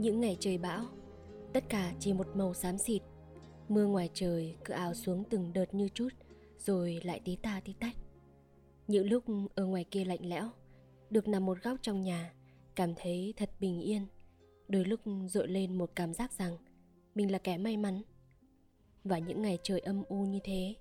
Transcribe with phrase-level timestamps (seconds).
[0.00, 0.84] Những ngày trời bão,
[1.52, 3.02] tất cả chỉ một màu xám xịt.
[3.68, 6.08] Mưa ngoài trời cứ ào xuống từng đợt như chút,
[6.58, 7.96] rồi lại tí ta tí tách.
[8.86, 9.24] Những lúc
[9.54, 10.50] ở ngoài kia lạnh lẽo,
[11.10, 12.34] được nằm một góc trong nhà,
[12.74, 14.06] cảm thấy thật bình yên.
[14.68, 16.56] Đôi lúc dội lên một cảm giác rằng
[17.14, 18.02] mình là kẻ may mắn.
[19.04, 20.74] Và những ngày trời âm u như thế,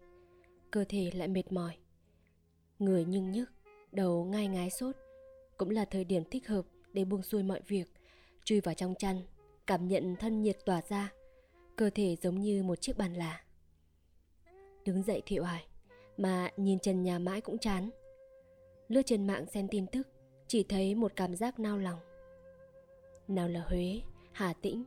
[0.72, 1.78] cơ thể lại mệt mỏi.
[2.80, 3.52] Người nhưng nhức,
[3.92, 4.96] đầu ngai ngái sốt,
[5.58, 7.88] cũng là thời điểm thích hợp để buông xuôi mọi việc,
[8.50, 9.22] chui vào trong chăn,
[9.68, 11.14] cảm nhận thân nhiệt tỏa ra,
[11.76, 13.44] cơ thể giống như một chiếc bàn là.
[14.86, 15.66] Đứng dậy thiệu hải,
[16.18, 17.90] mà nhìn trần nhà mãi cũng chán.
[18.88, 20.08] Lướt trên mạng xem tin tức,
[20.48, 22.00] chỉ thấy một cảm giác nao lòng.
[23.28, 24.86] Nào là Huế, Hà Tĩnh,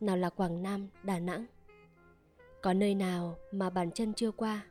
[0.00, 1.46] nào là Quảng Nam, Đà Nẵng.
[2.62, 4.66] Có nơi nào mà bàn chân chưa qua,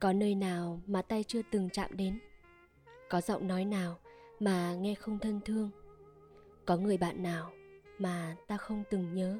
[0.00, 2.18] có nơi nào mà tay chưa từng chạm đến.
[3.10, 3.98] Có giọng nói nào
[4.40, 5.70] mà nghe không thân thương.
[6.66, 7.52] Có người bạn nào
[7.98, 9.38] mà ta không từng nhớ.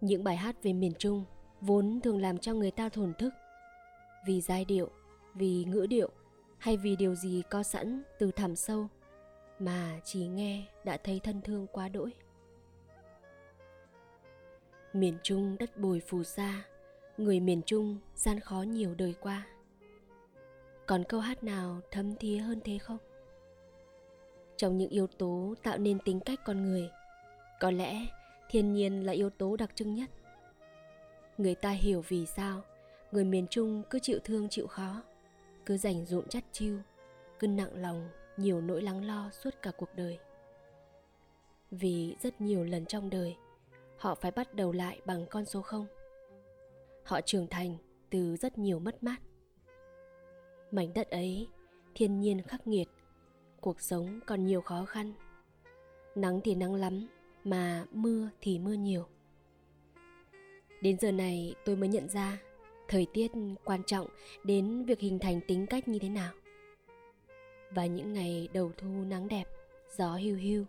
[0.00, 1.24] Những bài hát về miền Trung
[1.60, 3.32] vốn thường làm cho người ta thổn thức
[4.26, 4.90] vì giai điệu,
[5.34, 6.08] vì ngữ điệu
[6.58, 8.88] hay vì điều gì có sẵn từ thẳm sâu
[9.58, 12.12] mà chỉ nghe đã thấy thân thương quá đỗi.
[14.92, 16.62] Miền Trung đất bồi phù sa,
[17.18, 19.46] người miền Trung gian khó nhiều đời qua.
[20.86, 22.98] Còn câu hát nào thấm thía hơn thế không?
[24.56, 26.90] Trong những yếu tố tạo nên tính cách con người,
[27.60, 28.06] có lẽ
[28.50, 30.10] thiên nhiên là yếu tố đặc trưng nhất.
[31.38, 32.62] Người ta hiểu vì sao
[33.12, 35.02] người miền Trung cứ chịu thương chịu khó,
[35.66, 36.78] cứ dành dụm chắt chiu,
[37.38, 40.18] cứ nặng lòng nhiều nỗi lắng lo suốt cả cuộc đời.
[41.70, 43.36] Vì rất nhiều lần trong đời,
[43.96, 45.86] họ phải bắt đầu lại bằng con số không.
[47.04, 47.76] Họ trưởng thành
[48.10, 49.16] từ rất nhiều mất mát.
[50.70, 51.48] Mảnh đất ấy,
[51.94, 52.88] thiên nhiên khắc nghiệt,
[53.62, 55.12] cuộc sống còn nhiều khó khăn.
[56.14, 57.08] Nắng thì nắng lắm,
[57.44, 59.06] mà mưa thì mưa nhiều.
[60.80, 62.38] Đến giờ này tôi mới nhận ra
[62.88, 63.30] thời tiết
[63.64, 64.06] quan trọng
[64.44, 66.32] đến việc hình thành tính cách như thế nào
[67.70, 69.44] và những ngày đầu thu nắng đẹp
[69.96, 70.64] gió hiu hiu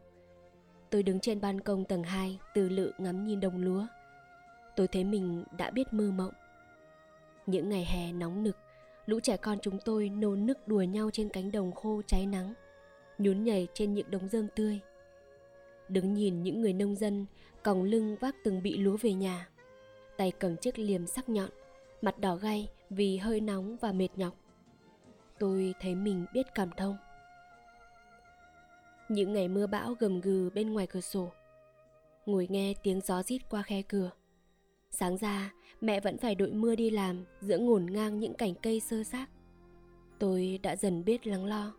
[0.89, 3.85] tôi đứng trên ban công tầng 2 từ lự ngắm nhìn đồng lúa
[4.75, 6.33] tôi thấy mình đã biết mơ mộng
[7.45, 8.57] những ngày hè nóng nực
[9.05, 12.53] lũ trẻ con chúng tôi nôn nức đùa nhau trên cánh đồng khô cháy nắng
[13.17, 14.79] nhún nhảy trên những đống rơm tươi
[15.89, 17.25] đứng nhìn những người nông dân
[17.63, 19.49] còng lưng vác từng bị lúa về nhà
[20.17, 21.49] tay cầm chiếc liềm sắc nhọn
[22.03, 24.33] mặt đỏ gay vì hơi nóng và mệt nhọc.
[25.39, 26.97] Tôi thấy mình biết cảm thông.
[29.09, 31.31] Những ngày mưa bão gầm gừ bên ngoài cửa sổ,
[32.25, 34.11] ngồi nghe tiếng gió rít qua khe cửa.
[34.91, 38.79] Sáng ra, mẹ vẫn phải đội mưa đi làm giữa ngổn ngang những cành cây
[38.79, 39.27] sơ xác.
[40.19, 41.73] Tôi đã dần biết lắng lo.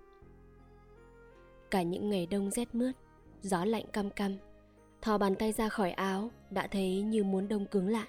[1.71, 2.95] Cả những ngày đông rét mướt,
[3.43, 4.37] gió lạnh căm căm,
[5.03, 8.09] thò bàn tay ra khỏi áo đã thấy như muốn đông cứng lại.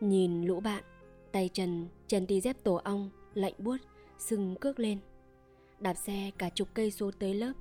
[0.00, 0.84] Nhìn lũ bạn,
[1.32, 3.76] Tay trần chân đi dép tổ ong, lạnh buốt,
[4.18, 4.98] sưng cước lên.
[5.80, 7.52] Đạp xe cả chục cây số tới lớp,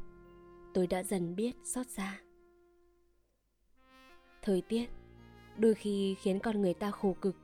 [0.73, 2.19] tôi đã dần biết xót xa.
[4.41, 4.89] Thời tiết
[5.57, 7.35] đôi khi khiến con người ta khổ cực,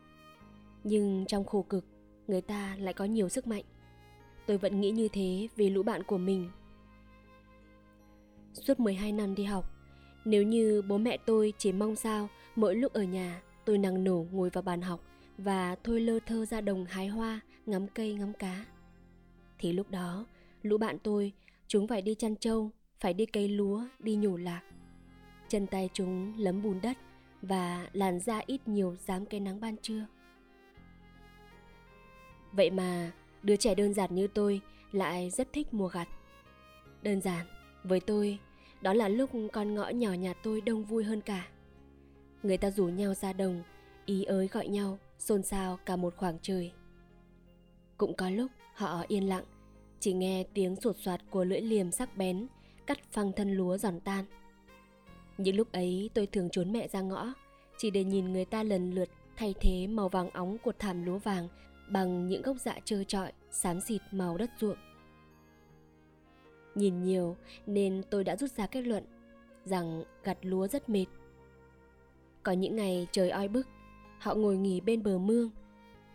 [0.84, 1.86] nhưng trong khổ cực,
[2.28, 3.64] người ta lại có nhiều sức mạnh.
[4.46, 6.50] Tôi vẫn nghĩ như thế vì lũ bạn của mình.
[8.54, 9.70] Suốt 12 năm đi học,
[10.26, 14.26] nếu như bố mẹ tôi chỉ mong sao mỗi lúc ở nhà tôi năng nổ
[14.32, 15.00] ngồi vào bàn học
[15.38, 18.66] và thôi lơ thơ ra đồng hái hoa, ngắm cây ngắm cá.
[19.60, 20.26] Thì lúc đó,
[20.62, 21.32] lũ bạn tôi,
[21.68, 24.62] chúng phải đi chăn trâu, phải đi cây lúa, đi nhổ lạc.
[25.48, 26.98] Chân tay chúng lấm bùn đất
[27.42, 30.06] và làn da ít nhiều dám cái nắng ban trưa.
[32.52, 33.12] Vậy mà,
[33.44, 36.08] đứa trẻ đơn giản như tôi lại rất thích mùa gặt.
[37.02, 37.46] Đơn giản,
[37.84, 38.40] với tôi,
[38.82, 41.48] đó là lúc con ngõ nhỏ nhà tôi đông vui hơn cả.
[42.44, 43.64] Người ta rủ nhau ra đồng,
[44.06, 46.72] ý ới gọi nhau, xôn xao cả một khoảng trời.
[47.98, 49.44] Cũng có lúc họ yên lặng,
[50.00, 52.48] chỉ nghe tiếng sột soạt của lưỡi liềm sắc bén
[52.88, 54.26] cắt phăng thân lúa giòn tan.
[55.38, 57.34] Những lúc ấy tôi thường trốn mẹ ra ngõ,
[57.78, 61.18] chỉ để nhìn người ta lần lượt thay thế màu vàng óng của thảm lúa
[61.18, 61.48] vàng
[61.90, 64.78] bằng những gốc dạ trơ trọi, xám xịt màu đất ruộng.
[66.76, 67.36] Nhìn nhiều
[67.66, 69.04] nên tôi đã rút ra kết luận
[69.66, 71.06] rằng gặt lúa rất mệt.
[72.44, 73.68] Có những ngày trời oi bức,
[74.24, 75.50] Họ ngồi nghỉ bên bờ mương,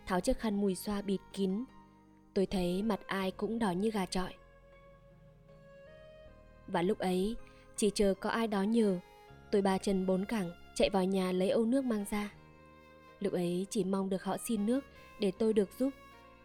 [0.07, 1.65] tháo chiếc khăn mùi xoa bịt kín.
[2.35, 4.35] Tôi thấy mặt ai cũng đỏ như gà trọi.
[6.67, 7.37] Và lúc ấy,
[7.77, 9.01] chỉ chờ có ai đó nhờ,
[9.51, 12.33] tôi ba chân bốn cẳng chạy vào nhà lấy âu nước mang ra.
[13.21, 14.85] Lúc ấy chỉ mong được họ xin nước
[15.21, 15.91] để tôi được giúp,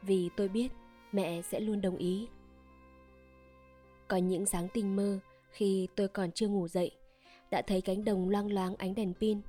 [0.01, 0.69] vì tôi biết
[1.12, 2.27] mẹ sẽ luôn đồng ý.
[4.13, 5.19] Có những sáng tinh mơ
[5.51, 6.92] khi tôi còn chưa ngủ dậy,
[7.51, 9.42] đã thấy cánh đồng loang loáng ánh đèn pin.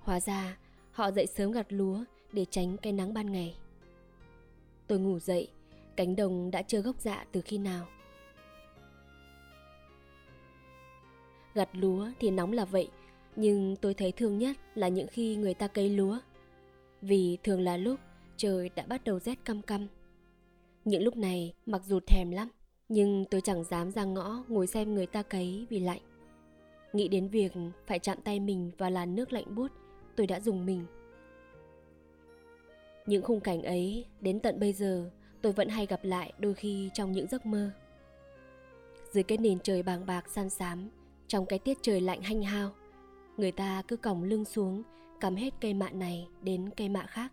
[0.00, 0.56] Hóa ra,
[0.92, 3.56] họ dậy sớm gặt lúa để tránh cái nắng ban ngày.
[4.86, 5.48] Tôi ngủ dậy,
[5.96, 7.86] cánh đồng đã chưa gốc dạ từ khi nào.
[11.54, 12.88] Gặt lúa thì nóng là vậy,
[13.36, 16.18] nhưng tôi thấy thương nhất là những khi người ta cấy lúa.
[17.02, 18.00] Vì thường là lúc
[18.36, 19.86] trời đã bắt đầu rét căm căm.
[20.84, 22.48] Những lúc này mặc dù thèm lắm,
[22.92, 26.00] nhưng tôi chẳng dám ra ngõ ngồi xem người ta cấy vì lạnh.
[26.92, 27.52] Nghĩ đến việc
[27.86, 29.72] phải chạm tay mình vào làn nước lạnh buốt,
[30.16, 30.84] tôi đã dùng mình.
[33.06, 35.10] Những khung cảnh ấy đến tận bây giờ
[35.42, 37.70] tôi vẫn hay gặp lại đôi khi trong những giấc mơ.
[39.10, 40.88] Dưới cái nền trời bàng bạc xám xám,
[41.26, 42.70] trong cái tiết trời lạnh hanh hao,
[43.36, 44.82] người ta cứ còng lưng xuống,
[45.20, 47.32] cắm hết cây mạ này đến cây mạ khác.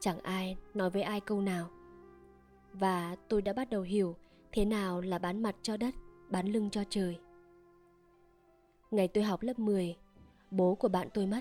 [0.00, 1.70] Chẳng ai nói với ai câu nào.
[2.72, 4.16] Và tôi đã bắt đầu hiểu
[4.54, 5.94] thế nào là bán mặt cho đất,
[6.30, 7.18] bán lưng cho trời.
[8.90, 9.96] Ngày tôi học lớp 10,
[10.50, 11.40] bố của bạn tôi mất.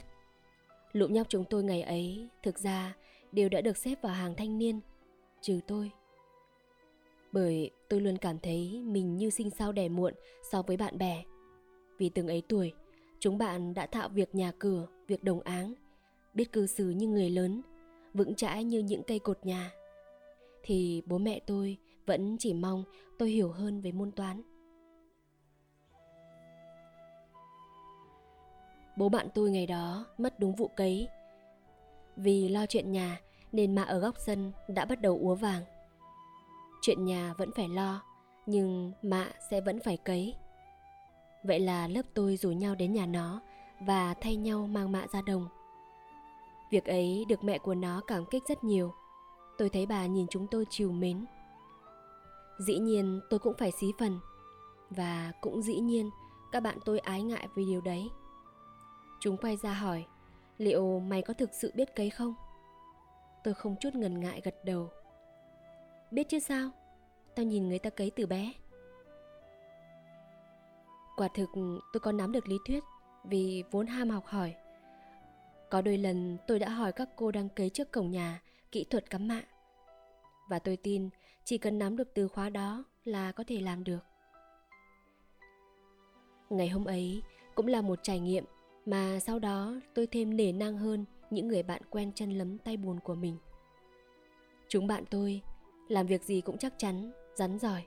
[0.92, 2.95] Lũ nhóc chúng tôi ngày ấy thực ra
[3.31, 4.80] đều đã được xếp vào hàng thanh niên,
[5.42, 5.92] trừ tôi.
[7.31, 10.13] Bởi tôi luôn cảm thấy mình như sinh sau đẻ muộn
[10.51, 11.24] so với bạn bè.
[11.98, 12.74] Vì từng ấy tuổi,
[13.19, 15.74] chúng bạn đã thạo việc nhà cửa, việc đồng áng,
[16.33, 17.62] biết cư xử như người lớn,
[18.13, 19.71] vững chãi như những cây cột nhà.
[20.63, 22.83] Thì bố mẹ tôi vẫn chỉ mong
[23.19, 24.41] tôi hiểu hơn về môn toán.
[28.97, 31.07] Bố bạn tôi ngày đó mất đúng vụ cấy.
[32.15, 33.19] Vì lo chuyện nhà
[33.51, 35.63] nên mạ ở góc sân đã bắt đầu úa vàng.
[36.81, 38.01] Chuyện nhà vẫn phải lo,
[38.45, 40.35] nhưng mạ sẽ vẫn phải cấy.
[41.44, 43.41] Vậy là lớp tôi rủ nhau đến nhà nó
[43.79, 45.47] và thay nhau mang mạ ra đồng.
[46.71, 48.94] Việc ấy được mẹ của nó cảm kích rất nhiều.
[49.57, 51.25] Tôi thấy bà nhìn chúng tôi chiều mến.
[52.57, 54.19] Dĩ nhiên tôi cũng phải xí phần.
[54.89, 56.09] Và cũng dĩ nhiên
[56.51, 58.09] các bạn tôi ái ngại vì điều đấy.
[59.19, 60.05] Chúng quay ra hỏi,
[60.57, 62.35] liệu mày có thực sự biết cấy không?
[63.44, 64.89] Tôi không chút ngần ngại gật đầu.
[66.11, 66.69] Biết chứ sao?
[67.35, 68.53] Tao nhìn người ta cấy từ bé.
[71.15, 71.49] Quả thực
[71.94, 72.83] tôi có nắm được lý thuyết
[73.23, 74.56] vì vốn ham học hỏi.
[75.69, 78.41] Có đôi lần tôi đã hỏi các cô đang cấy trước cổng nhà
[78.71, 79.41] kỹ thuật cắm mạ.
[80.49, 81.09] Và tôi tin
[81.44, 84.00] chỉ cần nắm được từ khóa đó là có thể làm được.
[86.50, 87.22] Ngày hôm ấy
[87.56, 88.45] cũng là một trải nghiệm
[88.86, 92.78] mà sau đó tôi thêm nể nang hơn những người bạn quen chân lấm tay
[92.78, 93.38] buồn của mình.
[94.68, 95.42] Chúng bạn tôi
[95.88, 97.84] làm việc gì cũng chắc chắn, rắn giỏi.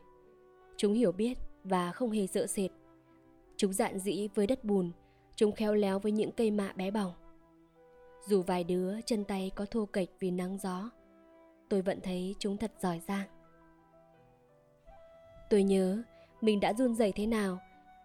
[0.77, 2.71] Chúng hiểu biết và không hề sợ sệt.
[3.57, 4.93] Chúng dạn dĩ với đất bùn,
[5.37, 7.13] chúng khéo léo với những cây mạ bé bỏng.
[8.27, 10.91] Dù vài đứa chân tay có thô kệch vì nắng gió,
[11.69, 13.36] tôi vẫn thấy chúng thật giỏi giang.
[15.51, 16.03] Tôi nhớ
[16.41, 17.59] mình đã run rẩy thế nào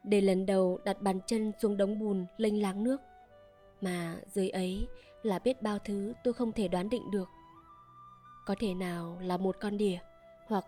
[0.03, 3.01] để lần đầu đặt bàn chân xuống đống bùn lênh láng nước.
[3.81, 4.87] Mà dưới ấy
[5.23, 7.29] là biết bao thứ tôi không thể đoán định được.
[8.45, 9.97] Có thể nào là một con đỉa
[10.47, 10.65] hoặc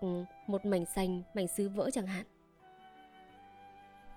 [0.47, 2.25] một mảnh xanh, mảnh sứ vỡ chẳng hạn.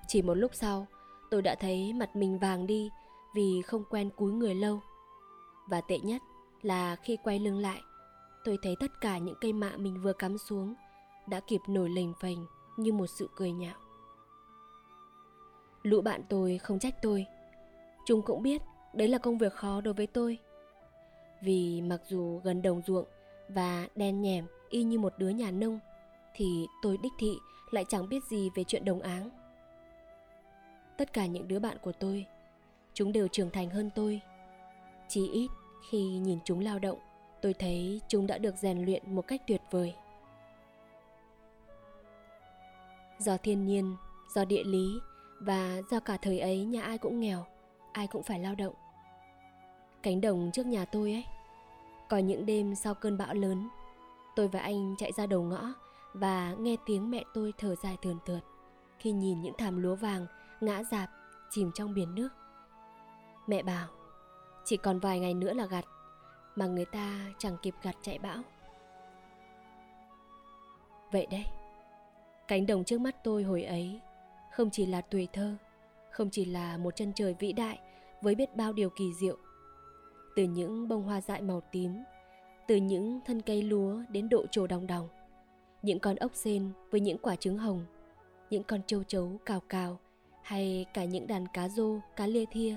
[0.08, 0.86] Chỉ một lúc sau,
[1.30, 2.90] tôi đã thấy mặt mình vàng đi
[3.34, 4.80] vì không quen cúi người lâu.
[5.68, 6.22] Và tệ nhất
[6.62, 7.80] là khi quay lưng lại,
[8.44, 10.74] tôi thấy tất cả những cây mạ mình vừa cắm xuống
[11.28, 12.46] đã kịp nổi lềnh phềnh
[12.76, 13.76] như một sự cười nhạo.
[15.82, 17.26] Lũ bạn tôi không trách tôi.
[18.06, 18.62] Chúng cũng biết
[18.92, 20.38] đấy là công việc khó đối với tôi.
[21.42, 23.06] Vì mặc dù gần đồng ruộng
[23.48, 25.78] và đen nhèm y như một đứa nhà nông,
[26.34, 27.38] thì tôi đích thị
[27.70, 29.30] lại chẳng biết gì về chuyện đồng áng.
[30.96, 32.26] Tất cả những đứa bạn của tôi,
[32.94, 34.20] chúng đều trưởng thành hơn tôi.
[35.08, 35.48] Chỉ ít
[35.90, 36.98] khi nhìn chúng lao động,
[37.42, 39.94] tôi thấy chúng đã được rèn luyện một cách tuyệt vời.
[43.18, 43.96] Do thiên nhiên,
[44.34, 45.00] do địa lý
[45.40, 47.44] và do cả thời ấy nhà ai cũng nghèo,
[47.92, 48.74] ai cũng phải lao động.
[50.02, 51.24] Cánh đồng trước nhà tôi ấy,
[52.08, 53.68] có những đêm sau cơn bão lớn,
[54.36, 55.72] tôi và anh chạy ra đầu ngõ
[56.14, 58.42] và nghe tiếng mẹ tôi thở dài thườn thượt
[58.98, 60.26] khi nhìn những thảm lúa vàng
[60.60, 61.10] ngã dạp
[61.50, 62.28] chìm trong biển nước.
[63.46, 63.88] Mẹ bảo,
[64.64, 65.84] chỉ còn vài ngày nữa là gặt,
[66.56, 68.38] mà người ta chẳng kịp gặt chạy bão.
[71.12, 71.44] Vậy đấy,
[72.48, 74.00] cánh đồng trước mắt tôi hồi ấy
[74.52, 75.54] không chỉ là tuổi thơ,
[76.10, 77.78] không chỉ là một chân trời vĩ đại
[78.22, 79.36] với biết bao điều kỳ diệu.
[80.36, 82.02] Từ những bông hoa dại màu tím,
[82.68, 85.08] từ những thân cây lúa đến độ trổ đồng đồng,
[85.82, 87.84] những con ốc sên với những quả trứng hồng,
[88.50, 89.98] những con châu chấu cào cào
[90.42, 92.76] hay cả những đàn cá rô, cá lê thia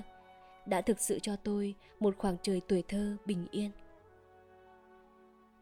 [0.66, 3.70] đã thực sự cho tôi một khoảng trời tuổi thơ bình yên.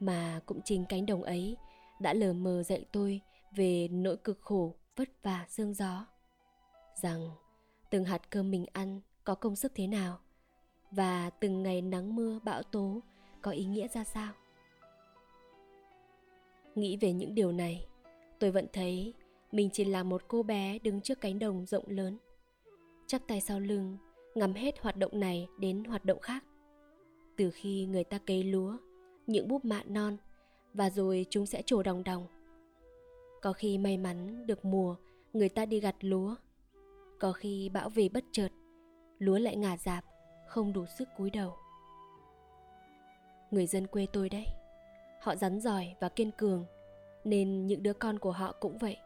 [0.00, 1.56] Mà cũng chính cánh đồng ấy
[2.00, 3.20] đã lờ mờ dạy tôi
[3.52, 6.06] về nỗi cực khổ, vất vả, sương gió.
[7.02, 7.30] Rằng,
[7.90, 10.18] từng hạt cơm mình ăn có công sức thế nào?
[10.90, 13.00] Và từng ngày nắng mưa, bão tố
[13.42, 14.32] có ý nghĩa ra sao?
[16.74, 17.86] Nghĩ về những điều này,
[18.38, 19.14] tôi vẫn thấy
[19.52, 22.18] mình chỉ là một cô bé đứng trước cánh đồng rộng lớn.
[23.06, 23.96] Chắp tay sau lưng,
[24.34, 26.44] ngắm hết hoạt động này đến hoạt động khác.
[27.36, 28.76] Từ khi người ta cấy lúa,
[29.26, 30.16] những búp mạ non,
[30.74, 32.26] và rồi chúng sẽ trổ đồng đồng
[33.42, 34.96] có khi may mắn được mùa,
[35.32, 36.34] người ta đi gặt lúa.
[37.20, 38.48] Có khi bão về bất chợt,
[39.18, 40.04] lúa lại ngả dạp,
[40.46, 41.56] không đủ sức cúi đầu.
[43.50, 44.46] Người dân quê tôi đấy,
[45.20, 46.64] họ rắn giỏi và kiên cường,
[47.24, 48.96] nên những đứa con của họ cũng vậy.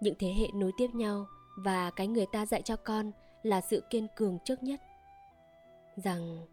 [0.00, 1.26] Những thế hệ nối tiếp nhau
[1.56, 3.12] và cái người ta dạy cho con
[3.42, 4.80] là sự kiên cường trước nhất.
[5.96, 6.46] Rằng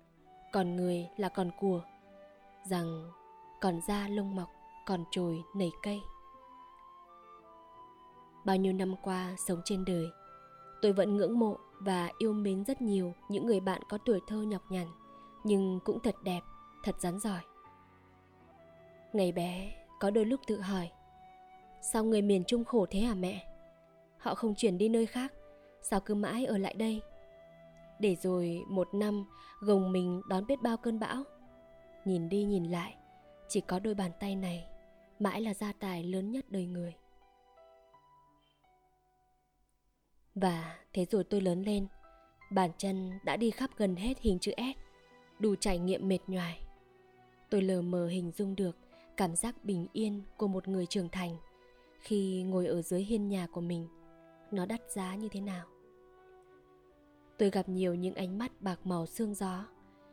[0.52, 1.84] còn người là còn của,
[2.64, 3.12] rằng
[3.62, 4.50] còn da lông mọc,
[4.86, 6.00] còn trồi nảy cây
[8.46, 10.08] bao nhiêu năm qua sống trên đời,
[10.82, 14.42] tôi vẫn ngưỡng mộ và yêu mến rất nhiều những người bạn có tuổi thơ
[14.42, 14.88] nhọc nhằn,
[15.44, 16.42] nhưng cũng thật đẹp,
[16.84, 17.42] thật rắn giỏi.
[19.14, 20.92] Ngày bé, có đôi lúc tự hỏi,
[21.82, 23.48] sao người miền trung khổ thế hả mẹ?
[24.18, 25.34] Họ không chuyển đi nơi khác,
[25.82, 27.02] sao cứ mãi ở lại đây?
[28.00, 29.26] Để rồi một năm,
[29.60, 31.24] gồng mình đón biết bao cơn bão.
[32.06, 32.96] Nhìn đi nhìn lại,
[33.48, 34.68] chỉ có đôi bàn tay này
[35.20, 36.94] mãi là gia tài lớn nhất đời người.
[40.36, 41.88] Và thế rồi tôi lớn lên,
[42.52, 44.80] bàn chân đã đi khắp gần hết hình chữ s,
[45.40, 46.62] đủ trải nghiệm mệt nhoài.
[47.50, 48.78] Tôi lờ mờ hình dung được
[49.18, 51.38] cảm giác bình yên của một người trưởng thành
[52.00, 53.88] khi ngồi ở dưới hiên nhà của mình.
[54.52, 55.66] Nó đắt giá như thế nào?
[57.38, 59.68] Tôi gặp nhiều những ánh mắt bạc màu sương gió,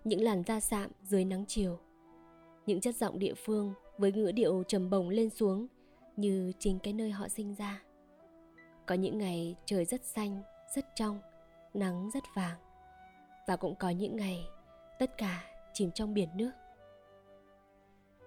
[0.05, 1.79] những làn da sạm dưới nắng chiều,
[2.67, 5.67] những chất giọng địa phương với ngữ điệu trầm bổng lên xuống
[6.17, 7.83] như chính cái nơi họ sinh ra
[8.87, 10.43] có những ngày trời rất xanh,
[10.75, 11.21] rất trong,
[11.75, 12.59] nắng rất vàng.
[13.47, 14.49] Và cũng có những ngày
[14.99, 16.51] tất cả chìm trong biển nước.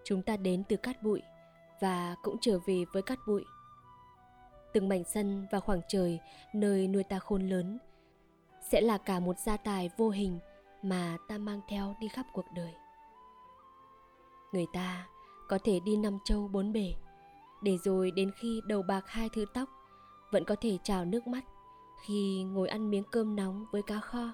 [0.03, 1.21] Chúng ta đến từ cát bụi
[1.81, 3.43] và cũng trở về với cát bụi.
[4.73, 6.19] Từng mảnh sân và khoảng trời
[6.53, 7.79] nơi nuôi ta khôn lớn
[8.71, 10.39] sẽ là cả một gia tài vô hình
[10.81, 12.73] mà ta mang theo đi khắp cuộc đời.
[14.53, 15.07] Người ta
[15.47, 16.93] có thể đi năm châu bốn bể
[17.61, 19.69] để rồi đến khi đầu bạc hai thứ tóc
[20.35, 21.45] vẫn có thể trào nước mắt
[22.05, 24.33] khi ngồi ăn miếng cơm nóng với cá kho.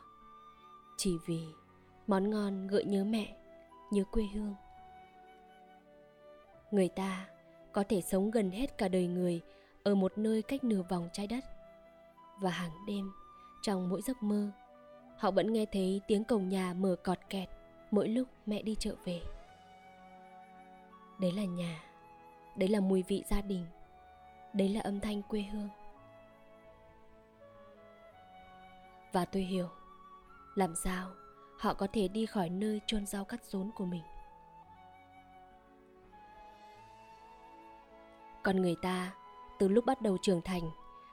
[0.97, 1.43] Chỉ vì
[2.07, 3.35] món ngon gợi nhớ mẹ,
[3.91, 4.55] nhớ quê hương.
[6.71, 7.27] Người ta
[7.71, 9.41] có thể sống gần hết cả đời người
[9.83, 11.43] ở một nơi cách nửa vòng trái đất.
[12.39, 13.11] Và hàng đêm,
[13.61, 14.51] trong mỗi giấc mơ,
[15.17, 17.49] họ vẫn nghe thấy tiếng cổng nhà mở cọt kẹt
[17.91, 19.21] mỗi lúc mẹ đi chợ về.
[21.19, 21.83] Đấy là nhà,
[22.55, 23.65] đấy là mùi vị gia đình,
[24.53, 25.69] đấy là âm thanh quê hương.
[29.13, 29.69] Và tôi hiểu.
[30.55, 31.07] Làm sao
[31.59, 34.03] họ có thể đi khỏi nơi chôn rau cắt rốn của mình?
[38.43, 39.13] Con người ta,
[39.59, 40.71] từ lúc bắt đầu trưởng thành,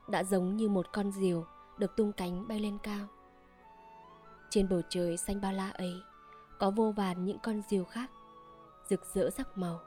[0.08, 1.44] đã giống như một con diều
[1.78, 3.06] được tung cánh bay lên cao.
[4.50, 6.02] Trên bầu trời xanh bao la ấy,
[6.58, 8.10] có vô vàn những con diều khác,
[8.88, 9.80] rực rỡ sắc màu.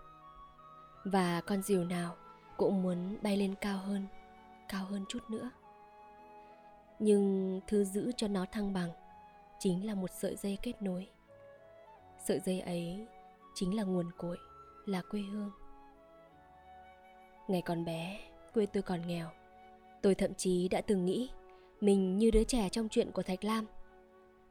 [1.05, 2.15] Và con diều nào
[2.57, 4.07] cũng muốn bay lên cao hơn
[4.69, 5.49] cao hơn chút nữa
[7.01, 8.89] nhưng thứ giữ cho nó thăng bằng
[9.59, 11.07] chính là một sợi dây kết nối.
[12.25, 13.07] Sợi dây ấy
[13.55, 14.37] chính là nguồn cội,
[14.85, 15.51] là quê hương.
[17.47, 18.19] Ngày còn bé,
[18.53, 19.29] quê tôi còn nghèo.
[20.01, 21.29] Tôi thậm chí đã từng nghĩ
[21.81, 23.65] mình như đứa trẻ trong chuyện của thạch lam.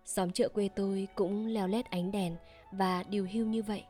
[0.05, 2.37] Xóm chợ quê tôi cũng leo lét ánh đèn
[2.73, 3.85] và điều hưu như vậy.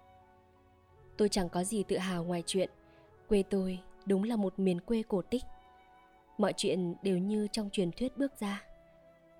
[1.16, 2.70] Tôi chẳng có gì tự hào ngoài chuyện,
[3.28, 5.42] quê tôi đúng là một miền quê cổ tích
[6.40, 8.64] mọi chuyện đều như trong truyền thuyết bước ra.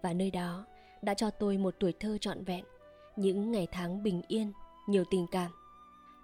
[0.02, 0.66] Và nơi đó
[1.02, 2.64] đã cho tôi một tuổi thơ trọn vẹn,
[3.16, 4.52] những ngày tháng bình yên,
[4.86, 5.50] nhiều tình cảm.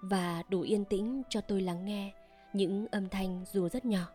[0.03, 2.13] Và đủ yên tĩnh cho tôi lắng nghe
[2.53, 4.07] những âm thanh dù rất nhỏ.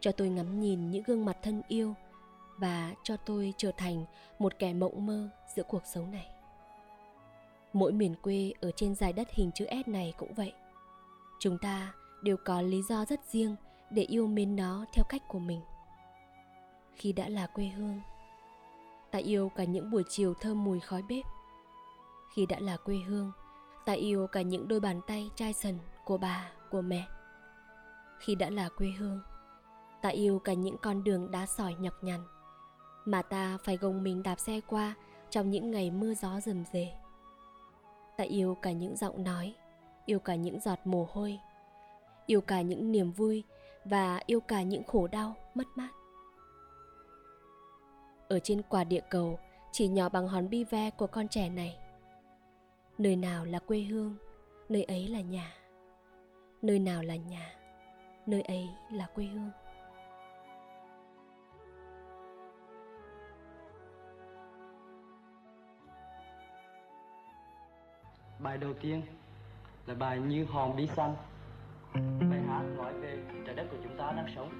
[0.00, 1.94] Cho tôi ngắm nhìn những gương mặt thân yêu
[2.58, 4.04] và cho tôi trở thành
[4.38, 6.26] một kẻ mộng mơ giữa cuộc sống này.
[7.72, 10.52] Mỗi miền quê ở trên dài đất hình chữ s này cũng vậy.
[11.40, 13.56] Chúng ta đều có lý do rất riêng
[13.90, 15.60] để yêu mến nó theo cách của mình
[16.94, 18.00] khi đã là quê hương.
[19.10, 21.24] Ta yêu cả những buổi chiều thơm mùi khói bếp.
[22.34, 23.32] Khi đã là quê hương,
[23.84, 27.06] ta yêu cả những đôi bàn tay chai sần của bà, của mẹ.
[28.18, 29.20] Khi đã là quê hương,
[30.02, 32.20] ta yêu cả những con đường đá sỏi nhọc nhằn
[33.04, 34.94] mà ta phải gồng mình đạp xe qua
[35.30, 36.88] trong những ngày mưa gió rầm rề.
[38.16, 39.54] Ta yêu cả những giọng nói,
[40.06, 41.38] yêu cả những giọt mồ hôi,
[42.26, 43.44] yêu cả những niềm vui
[43.84, 45.88] và yêu cả những khổ đau mất mát
[48.28, 49.38] ở trên quả địa cầu,
[49.72, 51.78] chỉ nhỏ bằng hòn bi ve của con trẻ này.
[52.98, 54.16] Nơi nào là quê hương,
[54.68, 55.52] nơi ấy là nhà.
[56.62, 57.52] Nơi nào là nhà,
[58.26, 59.50] nơi ấy là quê hương.
[68.38, 69.02] Bài đầu tiên
[69.86, 71.16] là bài Như hòn bí xanh.
[72.30, 74.50] Bài hát nói về trái đất của chúng ta đang sống.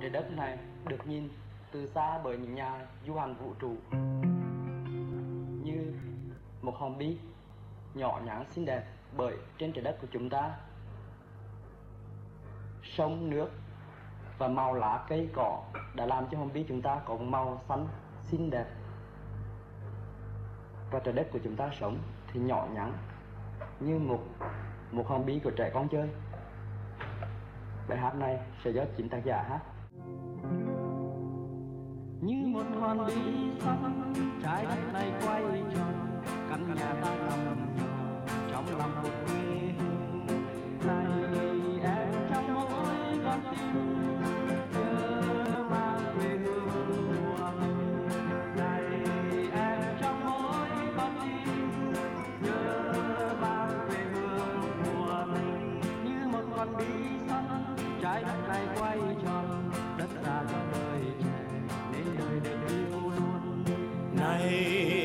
[0.00, 1.28] Trái đất này được nhìn
[1.72, 3.76] từ xa bởi những nhà du hành vũ trụ.
[5.64, 5.92] Như
[6.62, 7.18] một hòn bi
[7.94, 8.84] nhỏ nhắn xinh đẹp
[9.16, 10.50] bởi trên trái đất của chúng ta.
[12.82, 13.50] Sông, nước
[14.38, 15.62] và màu lá, cây, cỏ
[15.94, 17.88] đã làm cho hòn bi chúng ta có một màu xanh
[18.24, 18.66] xinh đẹp.
[20.90, 21.98] Và trái đất của chúng ta sống
[22.32, 22.92] thì nhỏ nhắn
[23.80, 24.20] như một
[24.90, 26.08] một hòn bi của trẻ con chơi.
[27.88, 29.60] Bài hát này sẽ do chính tác giả hát
[32.20, 33.14] như một hòn bí
[33.60, 35.42] xanh trái đất này quay
[35.74, 37.58] tròn căn nhà ta nằm
[38.50, 39.37] trong lòng một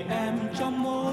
[0.09, 1.12] em trong mỗi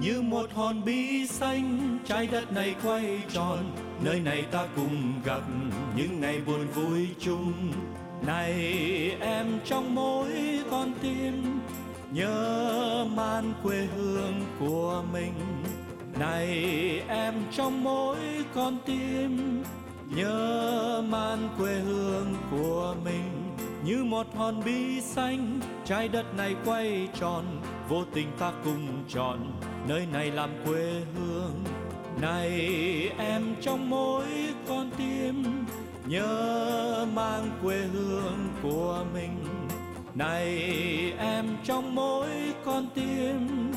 [0.00, 3.58] như một hòn bí xanh, trái đất này quay tròn.
[4.04, 5.42] Nơi này ta cùng gặp
[5.96, 7.72] những ngày buồn vui chung.
[8.26, 8.52] Này
[9.20, 11.60] em trong mỗi con tim,
[12.12, 15.32] nhớ man quê hương của mình.
[16.18, 16.48] Này
[17.08, 18.18] em trong mỗi
[18.54, 19.62] con tim,
[20.16, 23.56] nhớ man quê hương của mình.
[23.84, 27.44] Như một hòn bí xanh, trái đất này quay tròn.
[27.88, 29.38] Vô tình ta cùng chọn
[29.88, 31.64] nơi này làm quê hương,
[32.20, 32.50] này
[33.18, 34.24] em trong mỗi
[34.68, 35.44] con tim.
[36.06, 39.44] Nhớ mang quê hương của mình,
[40.14, 40.48] này
[41.18, 42.28] em trong mỗi
[42.64, 43.72] con tim.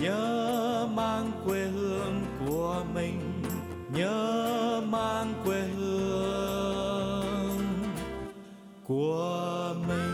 [0.00, 3.42] Nhớ mang quê hương của mình,
[3.94, 7.56] nhớ mang quê hương
[8.86, 10.09] của mình.